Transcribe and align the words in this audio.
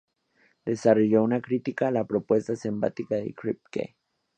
Desarrolló 0.65 1.21
una 1.23 1.41
crítica 1.43 1.89
a 1.89 1.91
la 1.91 2.05
propuesta 2.05 2.55
semántica 2.55 3.17
de 3.17 3.35
Kripke. 3.35 3.97